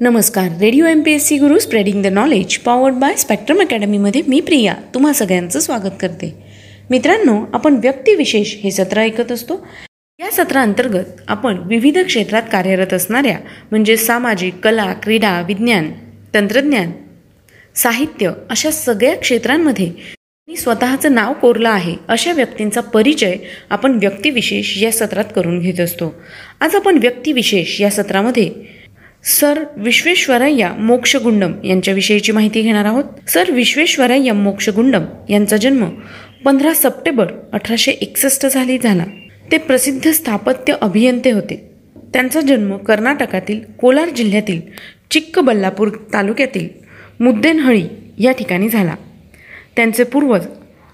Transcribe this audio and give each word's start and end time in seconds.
नमस्कार. 0.00 0.48
Radio 0.60 0.86
M 0.86 1.00
P 1.02 1.12
S 1.12 1.26
C 1.26 1.36
Guru 1.38 1.58
spreading 1.58 2.02
the 2.02 2.06
knowledge 2.06 2.56
powered 2.58 2.94
by 2.94 3.14
Spectrum 3.16 3.60
अकॅडमीमध्ये 3.60 4.22
मी 4.28 4.40
प्रिया 4.40 4.74
तुम्हा 4.94 5.12
सगळ्यांचं 5.12 5.60
स्वागत 5.60 5.94
करते. 6.00 6.32
मित्रांनो 6.90 7.36
आपण 7.52 7.74
व्यक्तिविशेष 7.74 8.54
हे 8.56 8.70
सत्र 8.70 9.00
ऐकत 9.00 9.32
असतो. 9.32 9.66
या 10.20 10.30
सत्रांतर्गत 10.32 11.22
आपण 11.28 11.58
विविध 11.66 11.98
क्षेत्रात 11.98 12.42
कार्यरत 12.52 12.92
असणाऱ्या 12.92 13.38
म्हणजे 13.70 13.96
सामाजिक 13.96 14.54
कला 14.64 14.92
क्रीडा 14.92 15.40
विज्ञान 15.40 15.90
तंत्रज्ञान 16.34 16.92
साहित्य 17.74 18.32
अशा 18.50 18.70
सगळ्या 18.70 19.16
क्षेत्रांमध्ये 19.16 19.86
त्यांनी 19.86 20.56
स्वतःचं 20.56 21.14
नाव 21.14 21.32
कोरलं 21.32 21.68
आहे 21.68 21.96
अशा 22.08 22.32
व्यक्तींचा 22.32 22.80
परिचय 22.80 23.36
आपण 23.70 23.98
व्यक्तिविशेष 23.98 24.82
या 24.82 24.92
सत्रात 24.92 25.34
करून 25.36 25.58
घेत 25.58 25.80
असतो. 25.80 26.14
आज 26.60 26.74
आपण 26.74 26.98
व्यक्तिविशेष 26.98 27.80
या 27.80 27.90
सत्रामध्ये 27.90 28.76
सर 29.26 29.64
विश्वेश्वरय्या 29.76 30.72
मोक्षगुंडम 30.72 31.52
यांच्याविषयीची 31.64 32.32
माहिती 32.32 32.62
घेणार 32.62 32.84
आहोत. 32.84 33.04
सर 33.28 33.50
विश्वेश्वरय्या 33.50 34.34
मोक्षगुंडम 34.34 35.02
यांचा 35.28 35.56
जन्म 35.56 35.88
पंधरा 36.44 36.74
सप्टेंबर 36.74 37.26
अठराशे 37.52 37.90
एकसष्ट 37.90 38.46
साली 38.46 38.78
झाला. 38.78 39.04
ते 39.52 39.58
प्रसिद्ध 39.58 40.10
स्थापत्य 40.10 40.74
अभियंते 40.80 41.30
होते. 41.30 41.70
त्यांचा 42.12 42.40
जन्म 42.40 42.76
कर्नाटकातील 42.76 43.60
कोलार 43.80 44.08
जिल्ह्यातील 44.08 44.60
चिक्कबल्लापूर 45.10 45.88
तालुक्यातील 45.88 46.68
मुद्देनहळी 47.20 47.84
या 48.18 48.32
ठिकाणी 48.32 48.68
झाला. 48.68 48.94
त्यांचे 49.76 50.04
पूर्वज 50.04 50.46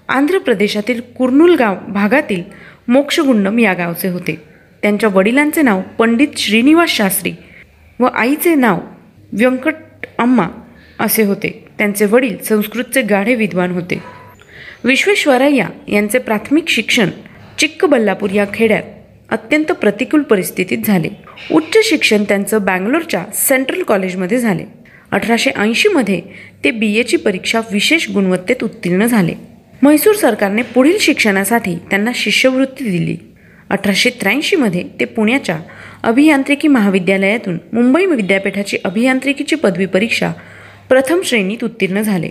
आंध्र 0.09 0.37
प्रदेशातील 0.37 1.01
कुर्नूल 1.17 1.55
गाव 1.55 1.75
भागातील 1.87 2.43
मोक्षगुंडम 2.87 3.59
या 3.59 3.73
गावचे 3.73 4.07
होते. 4.07 4.41
त्यांच्या 4.81 5.09
वडिलांचे 5.13 5.61
नाव 5.61 5.81
पंडित 5.97 6.27
श्रीनिवास 6.37 6.89
शास्त्री 6.89 7.31
व 7.99 8.05
आईचे 8.05 8.55
नाव 8.55 8.79
व्यंकट 9.31 9.73
अम्मा 10.17 10.47
असे 10.99 11.23
होते. 11.23 11.67
त्यांचे 11.77 12.05
वडील 12.05 12.37
संस्कृतचे 12.37 13.01
गाढे 13.01 13.35
विद्वान 13.35 13.71
होते. 13.71 14.03
विश्वेश्वरय्या 14.83 15.67
यांचे 15.87 16.19
प्राथमिक 16.19 16.69
शिक्षण 16.69 17.09
चिक्कबल्लापूर 17.57 18.29
या 18.29 18.45
खेड्यात 18.53 18.83
अत्यंत 19.29 19.65
प्रतिकूल 19.65 20.21
परिस्थितीत 20.21 20.77
झाले. 20.85 21.09
उच्च 21.51 21.77
शिक्षण 21.83 22.23
त्यांचं 22.23 22.65
बँगलोरच्या 22.65 23.23
सेंट्रल 23.33 23.83
कॉलेजमध्ये 23.83 24.37
झाले. 24.37 24.63
अठराशे 25.11 25.51
ऐंशीमध्ये 25.51 26.21
ते 26.63 26.71
बी 26.71 26.93
एची 26.93 27.17
परीक्षा 27.17 27.61
विशेष 27.71 28.09
गुणवत्तेत 28.09 28.63
उत्तीर्ण 28.63 29.05
झाले. 29.05 29.33
म्हैसूर 29.81 30.15
सरकारने 30.15 30.61
पुढील 30.61 30.97
शिक्षणासाठी 30.99 31.75
त्यांना 31.75 32.11
शिष्यवृत्ती 32.15 32.85
दिली. 32.85 33.17
अठराशे 33.73 34.09
त्र्याऐंशीमध्ये 34.09 34.83
ते 34.99 35.05
पुण्याच्या 35.05 35.59
अभियांत्रिकी 36.03 36.67
महाविद्यालयातून 36.67 37.57
मुंबई 37.73 38.05
विद्यापीठाची 38.05 38.77
अभियांत्रिकीची 38.83 39.55
पदवी 39.55 39.85
परीक्षा 39.85 40.31
प्रथम 40.89 41.21
श्रेणीत 41.21 41.63
उत्तीर्ण 41.63 42.01
झाले. 42.01 42.29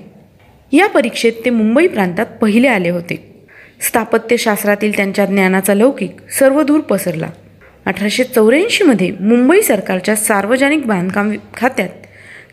या 0.72 0.86
परीक्षेत 0.86 1.32
ते 1.44 1.50
मुंबई 1.50 1.86
प्रांतात 1.86 2.26
पहिले 2.26 2.68
आले 2.68 2.88
होते. 2.88 3.44
स्थापत्यशास्त्रातील 3.80 4.96
त्यांच्या 4.96 5.26
ज्ञानाचा 5.26 5.74
लौकिक 5.74 6.10
सर्वदूर 6.38 6.80
पसरला. 6.80 7.28
अठराशे 7.86 8.24
चौऱ्याऐंशीमध्ये 8.24 9.10
मुंबई 9.20 9.60
सरकारच्या 9.60 10.16
सार्वजनिक 10.16 10.86
बांधकाम 10.86 11.32
खात्यात 11.56 11.88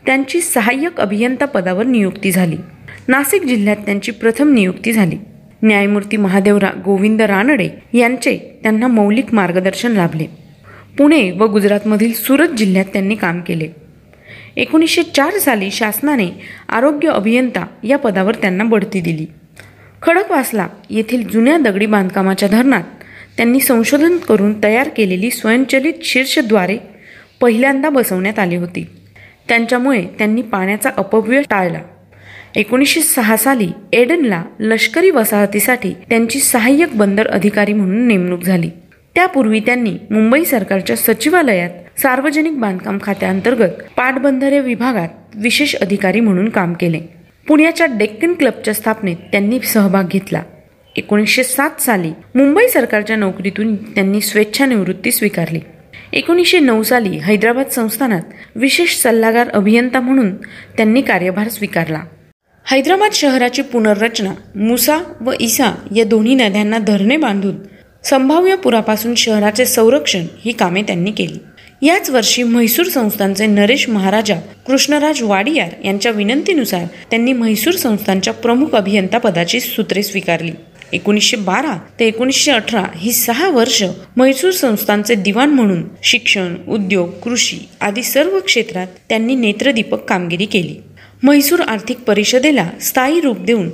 त्यांची 0.06 0.42
सहाय्यक 0.42 1.00
अभियंता 1.00 1.46
पदावर 1.46 1.86
नियुक्ती 1.86 2.32
झाली. 2.32 2.58
नाशिक 3.08 3.44
जिल्ह्यात 3.44 3.78
त्यांची 3.78 4.12
प्रथम 4.12 4.54
नियुक्ती 4.54 4.92
झाली. 4.92 5.18
न्यायमूर्ती 5.64 6.18
महादेवरा 6.18 6.70
गोविंद 6.86 7.22
रानडे 7.22 7.70
यांचे 7.94 8.60
त्यांना 8.64 8.88
मौलिक 8.88 9.34
मार्गदर्शन 9.34 9.92
लाभले. 9.92 10.26
पुणे 10.98 11.32
व 11.32 11.46
गुजरातमधील 11.46 12.14
सुरत 12.14 12.48
जिल्ह्यात 12.48 12.86
त्यांनी 12.86 13.16
काम 13.16 13.42
केले. 13.42 13.70
एकोणीसशे 14.56 15.04
चार 15.04 15.40
साली 15.40 15.72
शासनाने 15.72 16.28
आरोग्य 16.70 17.10
अभियंता 17.10 17.66
या 17.84 17.98
पदावर 17.98 18.36
त्यांना 18.36 18.64
बढती 18.64 19.02
दिली. 19.02 19.26
खडकवासला 20.02 20.68
येथील 20.90 21.28
जुन्या 21.28 21.58
दगडी 21.58 21.86
बांधकामाच्या 21.86 22.50
धरणात 22.50 22.84
त्यांनी 23.38 23.60
संशोधन 23.60 24.18
करून 24.18 24.64
तयार 24.64 24.90
केलेली 24.90 25.30
स्वयंचलित 25.30 25.94
शीर्षद्वारे 26.04 26.78
पहिल्यांदा 27.42 27.90
बसवण्यात 27.90 28.40
आली 28.40 28.56
होती. 28.56 28.86
त्यांच्यामुळे 29.48 30.06
त्यांनी 30.18 30.42
पाण्याचा 30.42 30.90
अपव्यय 30.98 31.42
टाळला. 31.42 31.80
एकोणीसशे 32.56 33.02
सहा 33.02 33.38
साली 33.38 33.68
एडनला 33.94 34.44
लष्करी 34.60 35.10
वसाहतीसाठी 35.10 35.94
त्यांची 36.10 36.40
सहाय्यक 36.40 36.90
बंदर 36.94 37.28
अधिकारी 37.28 37.74
म्हणून 37.74 38.08
नेमणूक 38.08 38.44
झाली. 38.44 38.70
त्यापूर्वी 39.16 39.60
त्यांनी 39.60 39.94
मुंबई 40.12 40.44
सरकारच्या 40.44 40.96
सचिवालयात 40.96 42.00
सार्वजनिक 42.00 42.60
बांधकाम 42.60 42.98
खात्याअंतर्गत 43.04 43.70
पाटबंधारे 43.98 44.60
विभागात 44.60 45.10
विशेष 45.36 45.76
अधिकारी 45.76 46.20
म्हणून 46.20 46.50
काम 46.50 46.74
केले. 46.74 47.00
पुण्याच्या 47.48 47.88
डेक्कन 47.90 48.34
क्लबच्या 48.34 48.74
स्थापनेत 48.74 49.16
त्यांनी 49.16 49.60
सहभाग 49.60 50.04
घेतला. 50.12 50.44
एकोणीसशे 50.96 51.44
सात 51.44 51.82
साली 51.82 52.12
मुंबई 52.36 52.68
सरकारच्या 52.68 53.16
नोकरीतून 53.16 53.76
त्यांनी 53.76 54.22
स्वेच्छानिवृत्ती 54.22 55.12
स्वीकारली. 55.12 55.60
एकोणीसशे 56.14 56.60
नऊ 56.60 56.84
साली 56.84 57.18
हैदराबाद 57.18 57.66
संस्थानात 57.66 58.22
विशेष 58.56 58.96
सल्लागार 58.96 59.50
अभियंता 59.50 60.00
म्हणून 60.00 60.36
त्यांनी 60.78 61.02
कार्यभार 61.02 61.48
स्वीकारला. 61.48 62.00
हैदराबाद 62.66 63.14
शहराची 63.14 63.62
पुनर्रचना 63.62 64.34
मुसा 64.56 64.98
व 65.22 65.32
इसा 65.40 65.72
या 65.96 66.04
दोन्ही 66.04 66.36
नद्यांना 66.36 66.78
धरणे 66.78 67.18
बांधून 67.18 67.56
संभाव्य 68.04 68.56
पुरापासून 68.56 69.16
शहराचे 69.16 69.66
संरक्षण 69.66 70.26
ही 70.46 70.52
कामे 70.52 70.82
त्यांनी 70.82 71.12
केली. 71.12 71.38
याच 71.86 72.10
वर्षी 72.10 72.44
म्हैसूर 72.44 72.86
संस्थांचे 72.86 73.46
नरेश 73.46 73.88
महाराजा 73.90 74.36
कृष्णराज 74.68 75.22
वाडियार 75.22 75.70
यांच्या 75.86 76.12
विनंतीनुसार 76.12 76.86
त्यांनी 77.10 77.34
म्हैसूर 77.34 77.74
संस्थांच्या 77.74 78.34
प्रमुख 78.34 78.76
अभियंता 78.76 79.18
पदाची 79.18 79.60
सूत्रे 79.60 80.04
स्वीकारली. 80.04 80.52
एकोणीसशे 80.94 81.38
बारा 81.38 81.78
ते 82.00 82.08
एकोणीसशे 82.08 82.52
अठरा 82.52 82.84
ही 82.98 83.12
सहा 83.14 83.50
वर्ष 83.50 83.84
म्हैसूर 84.16 84.52
संस्थांचे 84.52 85.16
दिवाण 85.16 85.50
म्हणून 85.50 85.84
शिक्षण 86.04 86.56
उद्योग 86.68 87.10
कृषी 87.24 87.58
आदी 87.82 88.04
सर्व 88.04 88.40
क्षेत्रात 88.40 88.88
त्यांनी 89.10 89.36
नेत्रदीपक 89.36 90.06
कामगिरी 90.06 90.46
केली. 90.46 90.76
म्हैसूर 91.24 91.62
आर्थिक 91.62 92.04
परिषदेला 92.08 92.66
स्थायी 92.82 93.20
रूप 93.20 93.38
देऊन 93.46 93.70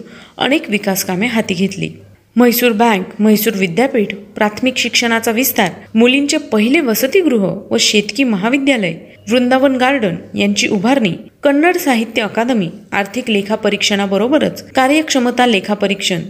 अनेक 0.45 0.69
विकासकामे 0.69 1.27
हाती 1.27 1.53
घेतली. 1.53 1.89
म्हैसूर 2.35 2.71
बँक 2.73 3.11
म्हैसूर 3.19 3.53
विद्यापीठ 3.57 4.13
प्राथमिक 4.35 4.77
शिक्षणाचा 4.77 5.31
विस्तार 5.31 5.69
मुलींचे 5.95 6.37
पहिले 6.51 6.79
वसतिगृह 6.81 7.45
व 7.71 7.77
शेतकी 7.79 8.23
महाविद्यालय 8.23 8.93
वृंदावन 9.29 9.75
गार्डन 9.77 10.15
यांची 10.37 10.67
उभारणी 10.67 11.13
कन्नड 11.43 11.77
साहित्य 11.77 12.21
अकादमी 12.21 12.69
आर्थिक 12.91 13.29
लेखापरीक्षणाबरोबरच 13.29 14.63
कार्यक्षमता 14.75 15.45
लेखापरीक्षण 15.45 16.21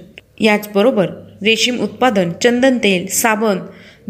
याचबरोबर 0.42 1.10
रेशीम 1.46 1.80
उत्पादन 1.84 2.32
चंदन 2.44 2.78
तेल 2.84 3.06
साबण 3.14 3.60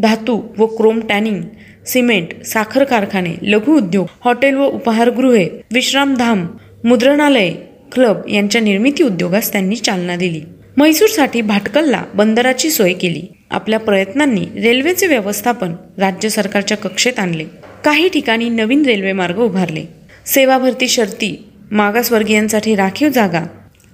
धातू 0.02 0.40
व 0.58 0.66
क्रोम 0.76 1.00
टॅनिंग 1.08 1.42
सिमेंट 1.86 2.42
साखर 2.46 2.84
कारखाने 2.84 3.34
लघु 3.42 3.76
उद्योग 3.76 4.06
हॉटेल 4.24 4.54
व 4.54 4.66
उपहारगृहे 4.76 5.44
विश्रामधाम 5.74 6.46
मुद्रणालय 6.84 7.50
क्लब 7.92 8.28
यांच्या 8.28 8.60
निर्मिती 8.60 9.02
उद्योगास 9.02 9.52
त्यांनी 9.52 9.76
चालना 9.76 10.16
दिली. 10.16 10.40
म्हैसूरसाठी 10.76 11.40
भाटकलला 11.40 12.02
बंदराची 12.14 12.70
सोय 12.70 12.92
केली. 12.92 13.22
आपल्या 13.50 13.78
प्रयत्नांनी 13.78 14.46
रेल्वेचे 14.62 15.06
व्यवस्थापन 15.06 15.74
राज्य 15.98 16.28
सरकारच्या 16.28 16.76
कक्षेत 16.76 17.18
आणले. 17.18 17.44
काही 17.84 18.08
ठिकाणी 18.08 18.48
नवीन 18.48 18.86
रेल्वे 18.86 19.12
मार्ग 19.12 19.38
उभारले. 19.38 19.84
सेवा 20.26 20.58
भरती 20.58 20.88
शर्ती 20.88 21.48
मागासवर्गीयांसाठी 21.70 22.74
राखीव 22.74 23.08
जागा 23.08 23.42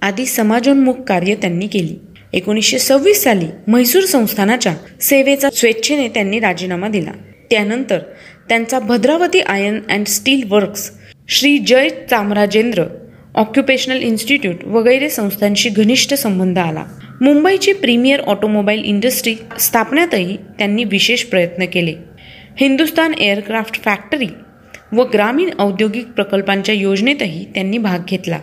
आदी 0.03 0.27
समाजोन्मुख 0.27 0.95
कार्य 0.95 1.35
त्यांनी 1.35 1.67
केली. 1.67 1.97
एकोणीसशे 2.33 2.79
सव्वीस 2.79 3.23
साली 3.23 3.47
म्हैसूर 3.67 4.03
संस्थानाच्या 4.03 4.75
सेवेचा 5.01 5.51
स्वेच्छेने 5.51 6.09
त्यांनी 6.09 6.41
राजीनामा 6.41 6.89
दिला. 6.89 7.13
त्यानंतर 7.51 7.99
त्यांचा 8.49 8.79
Bhadravati 8.79 9.41
iron 9.41 9.79
and 9.89 10.07
steel 10.07 10.43
works 10.49 10.91
Shri 11.35 11.59
Jaya 11.59 11.89
Chamarajendra 12.11 12.85
occupational 13.35 14.03
institute 14.03 14.65
वगैरे 14.65 15.09
संस्थांशी 15.09 15.69
घनिष्ठ 15.69 16.15
संबंध 16.15 16.59
आला. 16.59 16.85
मुंबईची 17.21 17.73
प्रीमियर 17.73 18.21
ऑटोमोबाईल 18.21 18.83
इंडस्ट्री 18.85 19.35
स्थापण्यातही 19.59 20.37
त्यांनी 20.59 20.85
विशेष 20.85 21.25
प्रयत्न 21.25 21.65
केले. 21.65 21.95
हिंदुस्तान 22.57 23.15
एअरक्राफ्ट 23.15 23.83
फॅक्टरी 23.85 24.27
व 24.93 25.03
ग्रामीण 25.03 25.51
औद्योगिक 25.59 26.07
प्रकल्पांच्या 26.07 26.75
योजनेतही 26.75 27.45
त्यांनी 27.55 27.79
भाग 27.79 27.99
घेतला. 28.09 28.39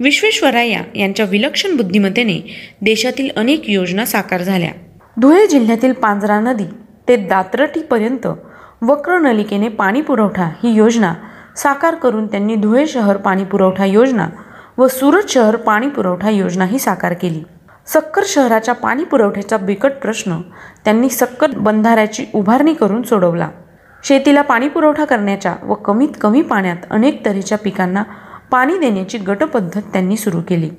विश्वेश्वराया 0.00 0.80
यांच्या 0.94 1.26
विलक्षण 1.26 1.76
बुद्धिमत्तेने 1.76 2.40
देशातील 2.82 3.28
अनेक 3.36 3.70
योजना 3.70 4.04
साकार 4.04 4.42
झाल्या. 4.42 4.70
धुळे 5.22 5.46
जिल्ह्यातील 5.46 5.92
पांजरा 5.92 6.40
नदी 6.40 6.68
ते 7.08 7.16
दात्रटीपर्यंत 7.16 8.26
वक्र 8.82 9.18
नलिकेने 9.18 9.68
पाणी 9.68 10.00
पुरवठा 10.00 10.44
ही 10.44 10.74
योजना 10.74 11.14
साकार 11.56 11.94
करून 11.94 12.26
त्यांनी 12.26 12.54
धुळे 12.54 12.86
शहर 12.86 13.16
पाणी 13.16 13.44
पुरवठा 13.44 13.84
योजना 13.84 14.28
व 14.78 14.86
सुरत 14.86 15.28
शहर 15.28 15.56
पाणी 15.56 15.88
पुरवठा 15.88 16.30
योजनाही 16.30 16.78
साकार 16.78 17.12
केली. 17.12 17.42
सक्कर 17.86 18.22
शहराच्या 18.26 18.74
पाणी 18.74 19.04
पुरवठ्याचा 19.04 19.56
बिकट 19.56 19.92
प्रश्न 20.02 20.40
त्यांनी 20.84 21.08
सक्कर 21.08 21.50
बंधाऱ्याची 21.56 22.26
उभारणी 22.34 22.74
करून 22.74 23.02
सोडवला. 23.02 23.48
शेतीला 24.04 24.42
पाणी 24.42 24.68
पुरवठा 24.68 25.04
करण्याच्या 25.04 25.54
व 25.62 25.74
कमीत 25.74 26.08
कमी 26.20 26.42
पाण्यात 26.42 26.76
अनेक 26.90 27.26
तऱ्हेच्या 27.26 27.58
पिकांना 27.58 28.02
पाणी 28.50 28.78
देण्याची 28.78 29.18
गटपद्धत 29.18 29.82
त्यांनी 29.92 30.16
सुरू 30.16 30.40
केली. 30.48 30.70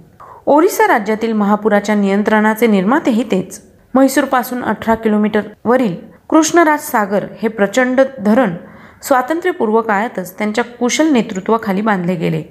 ओरिसा 0.46 0.88
राज्यातील 0.88 1.34
महापुराच्या 1.34 1.96
नियंत्रणाचे 1.96 2.68
निर्मातेही 2.68 3.24
तेच. 3.24 3.62
म्हैसूरपासून 3.94 4.64
अठरा 4.64 4.96
किलोमीटरवरील 4.96 5.96
कृष्णराज 6.30 6.80
सागर 6.80 7.26
हे 7.42 7.48
प्रचंड 7.48 8.02
धरण 8.20 8.56
स्वातंत्र्यपूर्व 9.04 9.82
काळातच 9.82 10.38
त्यांच्या 10.38 10.64
कुशल 10.64 11.12
नेतृत्वाखाली 11.12 11.82
बांधले 11.82 12.16
गेले. 12.16 12.44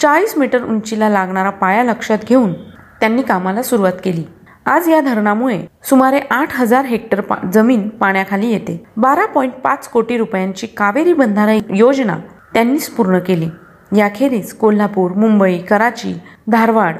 चाळीस 0.00 0.36
मीटर 0.36 0.62
उंचीला 0.62 1.08
लागणारा 1.08 1.50
पाया 1.50 1.84
लक्षात 1.84 2.18
घेऊन 2.28 2.52
त्यांनी 3.00 3.22
कामाला 3.22 3.62
सुरुवात 3.62 3.92
केली. 4.04 4.24
आज 4.66 4.88
या 4.88 5.00
धरणामुळे 5.00 5.66
सुमारे 5.82 6.20
आठ 6.30 6.54
हजार 6.54 6.84
हेक्टर 6.84 7.20
पा 7.20 7.36
जमीन 7.52 7.88
पाण्याखाली 7.88 8.50
येते. 8.50 8.84
बारा 8.96 9.26
पॉईंट 9.26 9.52
पाच 9.52 9.88
कोटी 9.88 10.16
रुपयांची 10.16 10.66
कावेरी 10.66 11.12
बंधारा 11.12 11.52
योजना 11.70 12.18
त्यांनीच 12.54 12.90
पूर्ण 12.90 13.18
केली. 13.18 13.48
याखेरीज 13.96 14.52
कोल्हापूर 14.52 15.10
मुंबई 15.10 15.58
कराची 15.58 16.14
धारवाड 16.48 16.96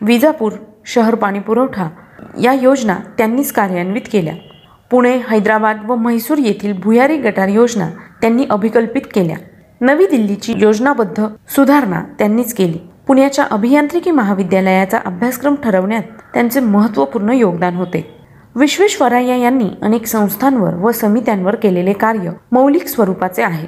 विजापूर 0.00 0.52
शहर 0.86 1.14
पाणी 1.14 1.38
पुरवठा 1.38 1.88
या 2.42 2.52
योजना 2.52 2.96
त्यांनीच 3.18 3.52
कार्यान्वित 3.52 4.02
केल्या. 4.12 4.34
पुणे 4.92 5.20
हैदराबाद 5.30 5.78
व 5.88 5.94
म्हैसूर 5.94 6.38
येथील 6.38 6.72
भुयारी 6.72 7.16
गटार 7.16 7.48
योजना 7.48 7.88
त्यांनी 8.20 8.44
अभिकल्पित 8.50 9.02
केल्या. 9.14 9.36
नवी 9.80 10.06
दिल्लीची 10.06 10.54
योजनाबद्ध 10.56 11.26
सुधारणा 11.48 12.02
त्यांनीच 12.18 12.54
केली. 12.54 12.78
पुण्याच्या 13.06 13.44
अभियांत्रिकी 13.50 14.10
महाविद्यालयाचा 14.10 14.98
अभ्यासक्रम 15.04 15.54
ठरवण्यात 15.54 16.02
त्यांचे 16.34 16.60
महत्त्वपूर्ण 16.60 17.32
योगदान 17.32 17.74
होते. 17.74 18.14
विश्वेश्वरय्या 18.56 19.36
यांनी 19.36 19.68
अनेक 19.82 20.06
संस्थांवर 20.06 20.74
व 20.74 20.92
समित्यांवर 20.92 21.54
केलेले 21.54 21.92
कार्य 21.92 22.30
मौलिक 22.52 22.86
स्वरूपाचे 22.86 23.42
आहे. 23.42 23.66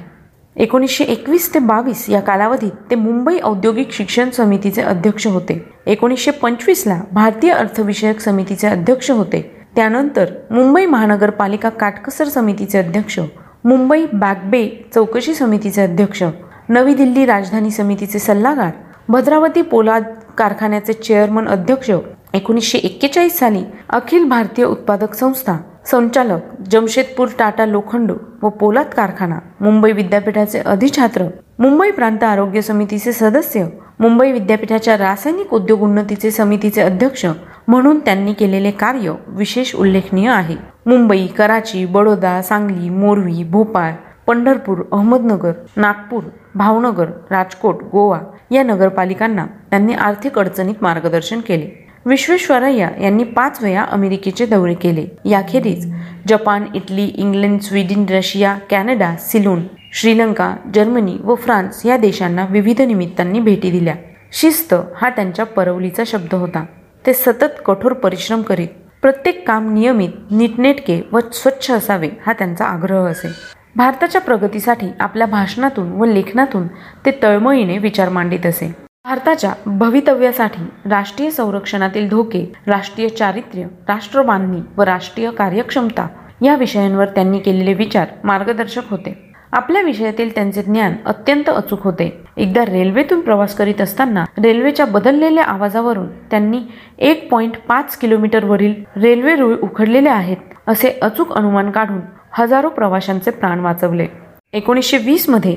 एकोणीसशे 0.55 1.03
एकवीस 1.03 1.53
ते 1.53 1.59
बावीस 1.59 2.09
या 2.09 2.19
कालावधीत 2.19 2.71
ते 2.91 2.95
मुंबई 2.95 3.39
औद्योगिक 3.43 3.91
शिक्षण 3.91 4.29
समितीचे 4.29 4.81
अध्यक्ष 4.81 5.27
होते. 5.27 5.69
एकोणीसशे 5.85 6.31
पंचवीसला 6.31 7.01
भारतीय 7.11 7.51
अर्थविषयक 7.51 8.19
समितीचे 8.19 8.67
अध्यक्ष 8.67 9.11
होते. 9.11 9.54
त्यानंतर 9.75 10.31
मुंबई 10.51 10.85
महानगरपालिका 10.85 11.69
काटकसर 11.69 12.27
समितीचे 12.27 12.77
अध्यक्ष 12.77 13.19
मुंबई 13.63 14.05
बॅकबे 14.13 14.67
चौकशी 14.95 15.33
समितीचे 15.33 15.81
अध्यक्ष 15.81 16.23
नवी 16.69 16.93
दिल्ली 16.93 17.25
राजधानी 17.25 17.71
समितीचे 17.71 18.19
सल्लागार 18.19 18.71
भद्रावती 19.09 19.61
पोलाद 19.61 20.03
कारखान्याचे 20.37 20.93
चेअरमन 20.93 21.47
अध्यक्ष 21.47 21.91
एकोणीसशे 22.33 22.77
एक्केचाळीस 22.83 23.37
साली 23.39 23.63
अखिल 23.89 24.27
भारतीय 24.29 24.65
उत्पादक 24.65 25.13
संस्था 25.13 25.57
संचालक 25.91 26.69
जमशेदपूर 26.71 27.27
टाटा 27.39 27.65
लोखंड 27.65 28.11
व 28.43 28.49
पोलाद 28.49 28.93
कारखाना 28.95 29.39
मुंबई 29.61 29.91
विद्यापीठाचे 29.91 30.59
अधिछात्र 30.65 31.25
मुंबई 31.59 31.91
प्रांत 31.91 32.23
आरोग्य 32.23 32.61
समितीचे 32.61 33.11
सदस्य 33.13 33.65
मुंबई 33.99 34.31
विद्यापीठाच्या 34.31 34.97
रासायनिक 34.97 35.53
उद्योग 35.53 35.81
उन्नतीचे 35.81 36.31
समितीचे 36.31 36.81
अध्यक्ष 36.81 37.25
म्हणून 37.67 37.99
त्यांनी 37.99 38.33
केलेले 38.33 38.71
कार्य 38.71 39.13
विशेष 39.27 39.75
उल्लेखनीय 39.75 40.29
आहे. 40.29 40.55
मुंबई 40.85 41.25
कराची 41.27 41.85
बडोदा 41.85 42.41
सांगली 42.41 42.89
मोरवी 42.89 43.43
भोपाळ 43.43 43.91
पंढरपूर 44.27 44.81
अहमदनगर 44.91 45.51
नागपूर 45.77 46.23
भावनगर 46.55 47.05
राजकोट 47.31 47.83
गोवा 47.83 48.19
या 48.51 48.63
नगरपालिकांना 48.63 49.45
त्यांनी 49.69 49.93
आर्थिक 49.93 50.39
अडचणीत 50.39 50.75
मार्गदर्शन 50.81 51.39
केले. 51.39 51.87
विश्वेश्वरय्या 52.05 52.89
यांनी 53.01 53.23
पाच 53.23 53.59
वेळा 53.61 53.81
अमेरिकेचे 53.81 54.45
दौरे 54.45 54.73
केले. 54.73 55.29
याखेरीज 55.29 55.91
Japan 56.27 56.65
Italy 56.75 57.05
England 57.05 57.59
Sweden 57.59 58.05
Russia 58.09 58.55
Canada 58.69 59.15
Ceylon 59.19 59.61
Sri Lanka 59.97 60.55
Germany 60.75 61.17
व 61.23 61.35
फ्रान्स 61.35 61.85
या 61.85 61.97
देशांना 61.97 62.45
विविध 62.49 62.81
निमित्तांनी 62.81 63.39
भेटी 63.39 63.71
दिल्या. 63.71 63.95
शिस्त 64.31 64.73
हा 64.73 65.09
त्यांच्या 65.09 65.45
परवलीचा 65.45 66.03
शब्द 66.07 66.33
होता. 66.35 66.65
ते 67.05 67.13
सतत 67.13 67.61
कठोर 67.65 67.93
परिश्रम 67.93 68.41
करीत 68.41 68.67
प्रत्येक 69.01 69.47
काम 69.47 69.73
नियमित 69.73 70.09
नीटनेटके 70.31 71.01
व 71.11 71.19
स्वच्छ 71.33 71.71
असावे 71.71 72.09
हा 72.25 72.33
त्यांचा 72.33 72.65
आग्रह 72.65 73.07
असे. 73.07 73.27
भारताच्या 73.75 74.21
प्रगतीसाठी 74.21 74.87
आपल्या 74.99 75.27
भाषणातून 75.27 75.91
व 75.91 76.05
लेखनातून 76.05 76.67
ते 77.05 77.19
तळमळीने 77.23 77.77
विचार 77.77 78.09
मांडित 78.09 78.45
असे. 78.45 78.75
भारताच्या 79.05 79.53
भवितव्यासाठी 79.65 80.89
राष्ट्रीय 80.89 81.29
संरक्षणातील 81.29 82.09
धोके 82.09 82.53
राष्ट्रीय 82.67 83.09
चारित्र्य 83.09 83.63
राष्ट्रबांधणी 83.87 84.61
व 84.77 84.81
राष्ट्रीय 84.81 85.31
कार्यक्षमता 85.31 86.07
या 86.41 86.55
विषयांवर 86.55 87.05
त्यांनी 87.05 87.39
केलेले 87.39 87.73
विचार 87.73 88.07
मार्गदर्शक 88.23 88.89
होते. 88.89 89.24
आपल्या 89.51 89.81
विषयातील 89.81 90.33
त्यांचे 90.35 90.61
ज्ञान 90.61 90.93
अत्यंत 91.05 91.49
अचूक 91.49 91.83
होते. 91.83 92.09
एकदा 92.37 92.65
रेल्वेतून 92.65 93.19
प्रवास 93.21 93.55
करीत 93.55 93.81
असताना 93.81 94.23
रेल्वेच्या 94.43 94.85
बदललेल्या 94.85 95.43
आवाजावरून 95.43 96.07
त्यांनी 96.31 96.59
एक 96.99 97.29
पॉईंट 97.31 97.57
पाच 97.67 97.97
किलोमीटरवरील 97.97 98.73
रेल्वे 98.95 99.35
रुळ 99.35 99.55
उखडलेले 99.63 100.09
आहेत 100.09 100.53
असे 100.67 100.89
अचूक 101.01 101.33
अनुमान 101.33 101.71
काढून 101.71 101.99
हजारो 102.33 102.69
प्रवाशांचे 102.69 103.31
प्राण 103.31 103.59
वाचवले. 103.59 104.07
एकोणीसशे 104.53 104.97
वीसमध्ये 104.97 105.55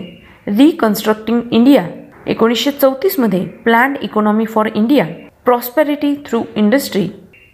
रिकन्स्ट्रक्टिंग 0.49 1.41
इंडिया 1.51 1.87
एकोणीसशे 2.27 2.71
चौतीसमध्ये 2.71 3.45
planned 3.65 3.97
economy 4.03 4.45
for 4.45 4.69
India 4.75 5.07
prosperity 5.45 6.15
through 6.27 6.43
industry 6.57 7.09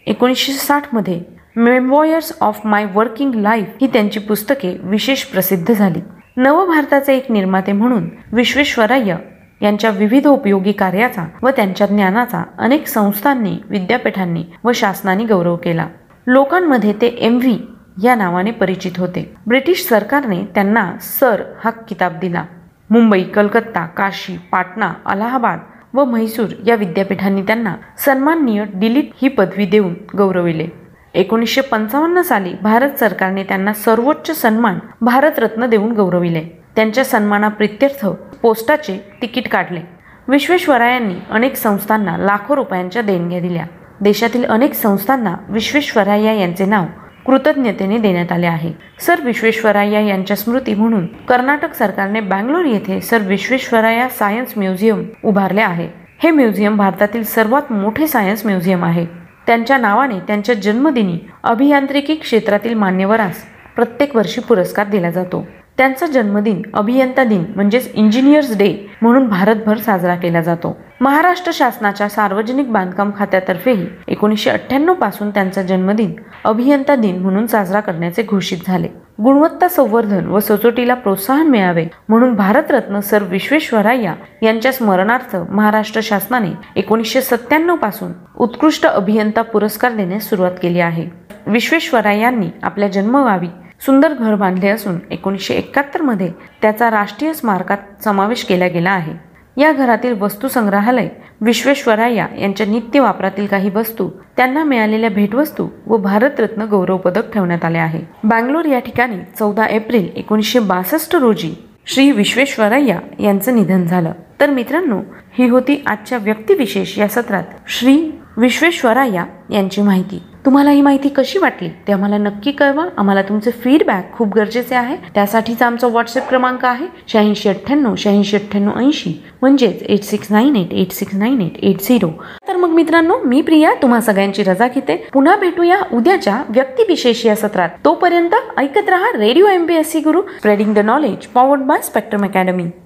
एकोणीसशे 0.06 0.52
साठमध्ये 0.52 1.20
memoirs 1.56 2.32
of 2.40 2.60
my 2.64 2.86
working 2.94 3.34
life 3.34 3.66
ही 3.80 3.86
त्यांची 3.86 4.20
पुस्तके 4.20 4.76
विशेष 4.82 5.24
प्रसिद्ध 5.24 5.72
झाली. 5.72 6.00
नवभारताचे 6.36 7.16
एक 7.16 7.30
निर्माते 7.30 7.72
म्हणून 7.72 8.08
विश्वेश्वरय्य 8.32 9.16
यांच्या 9.62 9.90
विविध 9.90 10.26
उपयोगी 10.26 10.72
कार्याचा 10.72 11.24
व 11.42 11.48
त्यांच्या 11.48 11.86
ज्ञानाचा 11.86 12.42
अनेक 12.58 12.86
संस्थांनी 12.86 13.56
विद्यापीठांनी 13.70 14.44
व 14.64 14.72
शासनाने 14.72 15.24
गौरव 15.24 15.56
केला. 15.56 15.86
लोकांमध्ये 16.26 16.92
ते 16.92 17.06
एम 17.06 17.36
व्ही 17.36 17.58
या 18.02 18.14
नावाने 18.14 18.50
परिचित 18.50 18.98
होते. 18.98 19.34
ब्रिटिश 19.46 19.86
सरकारने 19.88 20.44
त्यांना 20.44 20.90
सर 21.00 21.42
हा 21.64 21.70
किताब 21.70 22.18
दिला. 22.20 22.44
मुंबई 22.90 23.22
कलकत्ता 23.22 23.86
काशी 23.86 24.36
पाटणा 24.52 24.92
अलाहाबाद 25.06 25.58
व 25.94 26.04
म्हैसूर 26.04 26.46
या 26.66 26.74
विद्यापीठांनी 26.74 27.42
त्यांना 27.42 27.74
सन्माननीय 27.98 28.64
डिलीट 28.74 29.10
ही 29.22 29.28
पदवी 29.28 29.66
देऊन 29.66 29.94
गौरविले. 30.18 30.66
एकोणीसशे 31.14 31.60
पंचावन्न 31.60 32.20
साली 32.20 32.52
भारत 32.62 32.90
सरकारने 32.90 33.42
त्यांना 33.42 33.72
सर्वोच्च 33.72 34.42
सन्मान 34.42 34.78
भारतरत्न 35.00 35.66
देऊन 35.66 35.92
गौरविले. 35.92 36.42
त्यांच्या 36.76 37.04
सन्मानाप्रित्यर्थ 37.04 38.06
पोस्टाचे 38.42 39.12
तिकीट 39.22 39.48
काढले. 39.48 39.80
विश्वेश्वरायांनी 40.28 41.14
अनेक 41.30 41.56
संस्थांना 41.56 42.16
लाखो 42.16 42.56
रुपयांच्या 42.56 43.02
देणग्या 43.02 43.40
दिल्या. 43.40 43.64
देशातील 44.00 44.44
अनेक 44.44 44.74
संस्थांना 44.74 45.34
विश्वेश्वराया 45.48 46.32
यांचे 46.32 46.64
नाव 46.64 46.84
कृतज्ञतेने 47.26 47.98
देण्यात 47.98 48.32
आले 48.32 48.46
आहे. 48.46 48.72
सर 49.00 49.20
विश्वेश्वराया 49.20 50.00
यांच्या 50.00 50.36
स्मृती 50.36 50.74
म्हणून 50.74 51.06
कर्नाटक 51.06 51.74
सरकारने 51.74 52.20
बँगलोर 52.20 52.64
येथे 52.64 53.00
सर 53.00 53.18
विश्वेश्वराया 53.18 54.08
सायन्स 54.08 54.52
म्युझियम 54.56 55.04
उभारले 55.24 55.60
आहे. 55.60 55.88
हे 56.22 56.30
म्युझियम 56.30 56.76
भारतातील 56.76 57.22
सर्वात 57.24 57.72
मोठे 57.72 58.06
सायन्स 58.06 58.46
म्युझियम 58.46 58.84
आहे. 58.84 59.23
त्यांच्या 59.46 59.78
नावाने 59.78 60.18
त्यांच्या 60.18 60.54
जन्मदिनी 60.54 61.18
अभियांत्रिकी 61.42 62.14
क्षेत्रातील 62.14 62.74
मान्यवरास 62.74 63.44
प्रत्येक 63.76 64.16
वर्षी 64.16 64.40
पुरस्कार 64.40 64.86
दिला 64.86 65.10
जातो. 65.10 65.46
त्यांचा 65.78 66.06
जन्मदिन 66.06 66.62
अभियंता 66.74 67.24
दिन 67.24 67.44
म्हणजेच 67.56 67.90
इंजिनियर्स 67.94 68.58
डे 68.58 68.86
म्हणून 69.02 69.28
भारतभर 69.28 69.76
साजरा 69.76 70.14
केला 70.14 70.40
जातो. 70.40 70.76
महाराष्ट्र 71.00 71.52
शासनाच्या 71.54 72.08
सार्वजनिक 72.08 72.72
बांधकाम 72.72 73.10
खात्यातर्फेही 73.16 73.86
एकोणीसशे 74.08 74.50
अठ्ठ्याण्णवपासून 74.50 75.30
त्यांचा 75.30 75.62
जन्मदिन 75.62 76.12
अभियंता 76.44 76.96
दिन 76.96 77.18
म्हणून 77.18 77.46
साजरा 77.46 77.80
करण्याचे 77.80 78.22
घोषित 78.22 78.58
झाले. 78.66 78.88
गुणवत्ता 79.22 79.68
संवर्धन 79.68 80.26
व 80.26 80.38
सचोटीला 80.40 80.94
प्रोत्साहन 80.94 81.46
मिळावे 81.46 81.86
म्हणून 82.08 82.34
भारतरत्न 82.34 83.00
सर 83.00 83.22
विश्वेश्वरय्या 83.22 84.14
यांच्या 84.42 84.72
स्मरणार्थ 84.72 85.36
महाराष्ट्र 85.50 86.00
शासनाने 86.02 86.50
एकोणीसशे 86.76 87.20
सत्त्याण्णवपासून 87.20 88.12
उत्कृष्ट 88.36 88.86
अभियंता 88.86 89.42
पुरस्कार 89.42 89.92
देण्यास 89.92 90.28
सुरुवात 90.28 90.52
केली 90.62 90.80
आहे. 90.80 91.06
विश्वेश्वरायांनी 91.46 92.50
आपल्या 92.62 92.88
जन्मगावी 92.88 93.48
सुंदर 93.86 94.12
घर 94.12 94.34
बांधले 94.34 94.68
असून 94.68 94.98
एकोणीसशे 95.10 95.54
एकाहत्तरमध्ये 95.54 96.32
त्याचा 96.62 96.90
राष्ट्रीय 96.90 97.32
स्मारकात 97.32 98.02
समावेश 98.04 98.44
केला 98.44 98.66
गेला 98.66 98.90
आहे. 98.90 99.33
या 99.56 99.72
घरातील 99.72 100.20
वस्तू 100.20 100.48
संग्रहालय 100.48 101.08
विश्वेश्वराया 101.40 102.26
यांच्या 102.38 102.66
नित्य 102.66 103.00
वापरातील 103.00 103.46
काही 103.46 103.70
वस्तू 103.70 104.08
त्यांना 104.36 104.64
मिळालेल्या 104.64 105.10
भेटवस्तू 105.10 105.68
व 105.86 105.96
भारतरत्न 105.96 106.62
गौरव 106.62 106.96
पदक 106.96 107.32
ठेवण्यात 107.32 107.64
आले 107.64 107.78
आहे. 107.78 108.00
बँगलोर 108.24 108.64
या 108.64 108.78
ठिकाणी 108.78 109.16
चौदा 109.38 109.66
एप्रिल 109.66 110.08
एकोणीसशे 110.16 110.58
बासष्ट 110.58 111.16
रोजी 111.16 111.54
श्री 111.86 112.10
विश्वेश्वरय्या 112.10 112.98
यांचं 113.20 113.54
निधन 113.54 113.84
झालं. 113.86 114.12
तर 114.40 114.50
मित्रांनो 114.50 115.00
ही 115.38 115.48
होती 115.48 115.82
आजच्या 115.86 116.18
व्यक्तिविशेष 116.18 116.98
या 116.98 117.08
सत्रात. 117.08 117.44
श्री 117.68 118.10
विश्वेश्वराया 118.36 119.24
यांची 119.50 119.82
माहिती. 119.82 120.22
तुम्हाला 120.44 120.70
ही 120.70 120.80
माहिती 120.80 121.08
कशी 121.08 121.38
वाटली? 121.38 121.68
ते 121.68 121.92
आम्हाला 121.92 122.16
नक्की 122.18 122.50
कळवा. 122.50 122.84
आम्हाला 122.98 123.22
तुमचे 123.22 123.50
फीडबॅक 123.50 124.12
खूप 124.12 124.34
गरजेचे 124.34 124.74
आहे. 124.74 124.96
त्यासाठीचा 125.14 125.66
आमचा 125.66 125.86
व्हॉट्सअप 125.86 126.28
क्रमांक 126.28 126.64
आहे 126.64 126.86
शहाऐंशी 127.08 127.48
अठ्ठ्याण्णव 127.48 127.94
शहाऐंशी 127.94 128.36
अठ्ठ्याण्णव 128.36 128.78
ऐंशी. 128.78 129.12
म्हणजेच 129.40 129.82
eight 129.82 130.02
six 130.02 130.32
nine 130.32 130.56
eight 130.56 130.72
eight 130.72 130.92
six 130.92 131.14
nine 131.14 131.40
eight 131.40 131.56
eight 131.62 131.80
zero 131.80 132.08
तर 132.48 132.56
मग 132.56 132.68
मित्रांनो 132.68 133.18
मी 133.24 133.40
प्रिया 133.42 133.72
तुम्हा 133.82 134.00
सगळ्यांची 134.00 134.42
रजा 134.42 134.68
घेते. 134.68 134.96
पुन्हा 135.12 135.36
भेटूया 135.36 135.80
उद्याच्या 135.92 136.42
व्यक्तिविशेष 136.48 137.24
या 137.26 137.36
सत्रात. 137.36 137.68
तोपर्यंत 137.84 138.34
ऐकत 138.58 138.88
रहा 138.88 139.10
radio 139.18 139.46
MPSC 139.46 140.00
Guru 140.00 140.22
spreading 140.36 140.74
the 140.74 140.78
knowledge 140.78 141.26
powered 141.26 141.60
by 141.60 141.82
Spectrum 141.82 142.24
academy 142.24 142.64